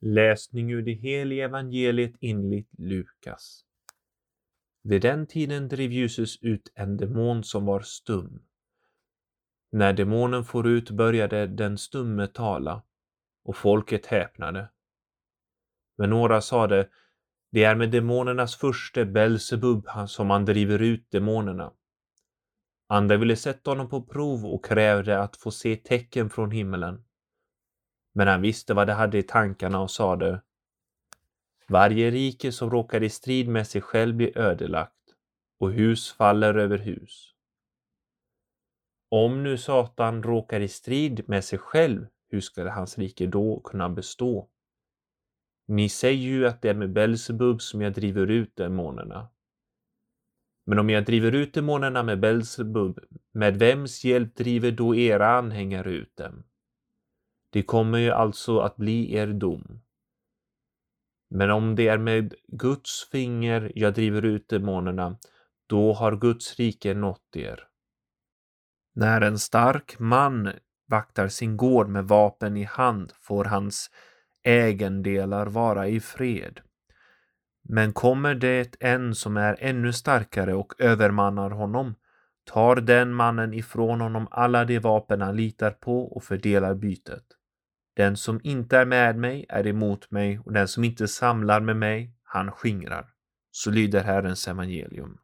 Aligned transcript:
Läsning 0.00 0.72
ur 0.72 0.82
det 0.82 0.92
heliga 0.92 1.44
evangeliet 1.44 2.12
enligt 2.20 2.70
Lukas. 2.78 3.64
Vid 4.82 5.02
den 5.02 5.26
tiden 5.26 5.68
drev 5.68 5.92
Jesus 5.92 6.38
ut 6.42 6.72
en 6.74 6.96
demon 6.96 7.44
som 7.44 7.66
var 7.66 7.80
stum. 7.80 8.42
När 9.72 9.92
demonen 9.92 10.44
for 10.44 10.68
ut 10.68 10.90
började 10.90 11.46
den 11.46 11.78
stumme 11.78 12.26
tala 12.26 12.82
och 13.44 13.56
folket 13.56 14.06
häpnade. 14.06 14.70
Men 15.98 16.10
några 16.10 16.40
sade, 16.40 16.88
det 17.52 17.64
är 17.64 17.74
med 17.74 17.90
demonernas 17.90 18.56
furste 18.56 19.04
Belsebub 19.04 19.86
som 20.08 20.30
han 20.30 20.44
driver 20.44 20.82
ut 20.82 21.10
demonerna. 21.10 21.72
Andra 22.86 23.16
ville 23.16 23.36
sätta 23.36 23.70
honom 23.70 23.88
på 23.88 24.02
prov 24.02 24.46
och 24.46 24.64
krävde 24.64 25.18
att 25.22 25.36
få 25.36 25.50
se 25.50 25.76
tecken 25.76 26.30
från 26.30 26.50
himmelen. 26.50 27.04
Men 28.12 28.28
han 28.28 28.42
visste 28.42 28.74
vad 28.74 28.86
de 28.86 28.92
hade 28.92 29.18
i 29.18 29.22
tankarna 29.22 29.80
och 29.80 29.90
sade 29.90 30.42
Varje 31.68 32.10
rike 32.10 32.52
som 32.52 32.70
råkar 32.70 33.02
i 33.02 33.10
strid 33.10 33.48
med 33.48 33.66
sig 33.66 33.80
själv 33.80 34.14
blir 34.14 34.38
ödelagt 34.38 34.94
och 35.58 35.72
hus 35.72 36.12
faller 36.12 36.54
över 36.54 36.78
hus. 36.78 37.34
Om 39.08 39.42
nu 39.42 39.58
Satan 39.58 40.22
råkar 40.22 40.60
i 40.60 40.68
strid 40.68 41.28
med 41.28 41.44
sig 41.44 41.58
själv, 41.58 42.06
hur 42.28 42.40
skall 42.40 42.68
hans 42.68 42.98
rike 42.98 43.26
då 43.26 43.60
kunna 43.60 43.88
bestå? 43.88 44.48
Ni 45.66 45.88
säger 45.88 46.28
ju 46.28 46.46
att 46.46 46.62
det 46.62 46.70
är 46.70 46.74
med 46.74 46.92
Belsebub 46.92 47.62
som 47.62 47.80
jag 47.80 47.92
driver 47.92 48.26
ut 48.26 48.56
demonerna. 48.56 49.28
Men 50.66 50.78
om 50.78 50.90
jag 50.90 51.04
driver 51.04 51.32
ut 51.32 51.54
demonerna 51.54 52.02
med 52.02 52.20
Belsebub, 52.20 52.98
med 53.32 53.58
vems 53.58 54.04
hjälp 54.04 54.34
driver 54.34 54.70
då 54.70 54.94
era 54.94 55.28
anhängare 55.28 55.90
ut 55.90 56.16
dem? 56.16 56.44
Det 57.50 57.62
kommer 57.62 57.98
ju 57.98 58.10
alltså 58.10 58.58
att 58.58 58.76
bli 58.76 59.14
er 59.14 59.26
dom. 59.26 59.80
Men 61.30 61.50
om 61.50 61.76
det 61.76 61.88
är 61.88 61.98
med 61.98 62.34
Guds 62.48 63.08
finger 63.10 63.72
jag 63.74 63.94
driver 63.94 64.24
ut 64.24 64.48
demonerna, 64.48 65.18
då 65.66 65.92
har 65.92 66.16
Guds 66.16 66.56
rike 66.56 66.94
nått 66.94 67.36
er. 67.36 67.66
När 68.94 69.20
en 69.20 69.38
stark 69.38 69.98
man 69.98 70.52
vaktar 70.88 71.28
sin 71.28 71.56
gård 71.56 71.88
med 71.88 72.04
vapen 72.04 72.56
i 72.56 72.64
hand 72.64 73.12
får 73.20 73.44
hans 73.44 73.90
ägendelar 74.42 75.46
vara 75.46 75.88
i 75.88 76.00
fred. 76.00 76.60
Men 77.62 77.92
kommer 77.92 78.34
det 78.34 78.76
en 78.80 79.14
som 79.14 79.36
är 79.36 79.56
ännu 79.60 79.92
starkare 79.92 80.54
och 80.54 80.72
övermannar 80.78 81.50
honom, 81.50 81.94
tar 82.44 82.76
den 82.76 83.14
mannen 83.14 83.54
ifrån 83.54 84.00
honom 84.00 84.28
alla 84.30 84.64
de 84.64 84.78
vapen 84.78 85.20
han 85.20 85.36
litar 85.36 85.70
på 85.70 86.02
och 86.02 86.24
fördelar 86.24 86.74
bytet. 86.74 87.24
Den 88.00 88.16
som 88.16 88.40
inte 88.42 88.78
är 88.78 88.86
med 88.86 89.16
mig 89.16 89.46
är 89.48 89.66
emot 89.66 90.10
mig 90.10 90.38
och 90.38 90.52
den 90.52 90.68
som 90.68 90.84
inte 90.84 91.08
samlar 91.08 91.60
med 91.60 91.76
mig, 91.76 92.14
han 92.24 92.52
skingrar. 92.52 93.06
Så 93.50 93.70
lyder 93.70 94.04
Herrens 94.04 94.48
evangelium. 94.48 95.18